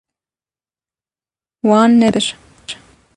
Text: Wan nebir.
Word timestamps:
Wan 1.67 1.91
nebir. 1.99 2.25